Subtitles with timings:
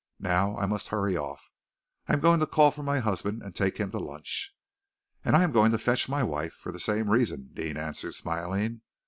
[0.17, 1.51] "Now I must hurry off.
[2.07, 4.51] I am going to call for my husband and take him to lunch."
[5.23, 8.81] "And I am going to fetch my wife for the same reason," Deane answered, smiling.